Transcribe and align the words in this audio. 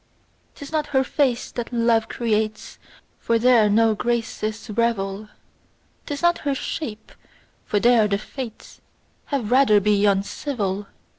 'Tis 0.55 0.71
not 0.71 0.87
her 0.87 1.03
face 1.03 1.51
that 1.51 1.71
love 1.71 2.09
creates, 2.09 2.79
For 3.19 3.37
there 3.37 3.69
no 3.69 3.93
graces 3.93 4.67
revel; 4.71 5.29
'Tis 6.07 6.23
not 6.23 6.39
her 6.39 6.55
shape, 6.55 7.11
for 7.67 7.79
there 7.79 8.07
the 8.07 8.17
fates 8.17 8.81
Have 9.25 9.51
rather 9.51 9.79
been 9.79 10.03
uncivil. 10.07 10.87